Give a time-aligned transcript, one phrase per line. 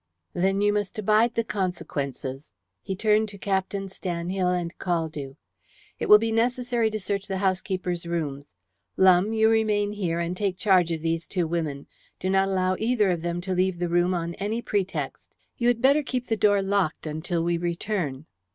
[0.33, 5.35] "Then you must abide the consequences." He turned to Captain Stanhill and Caldew.
[5.99, 8.55] "It will be necessary to search the housekeeper's rooms.
[8.97, 11.85] Lumbe, you remain here and take charge of these two women.
[12.19, 15.35] Do not allow either of them to leave the room on any pretext.
[15.59, 18.25] You had better keep the door locked until we return."